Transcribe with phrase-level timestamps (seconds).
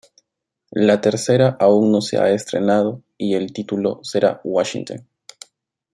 [0.71, 5.07] La tercera aún no se ha estrenado, y el título será "Washington".